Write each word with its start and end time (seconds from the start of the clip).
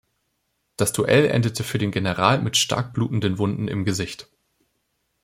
Das 0.77 0.93
Duell 0.93 1.27
endete 1.29 1.63
für 1.63 1.77
den 1.77 1.91
General 1.91 2.41
mit 2.41 2.57
stark 2.57 2.91
blutenden 2.91 3.37
Wunden 3.37 3.67
im 3.67 3.85
Gesicht. 3.85 4.27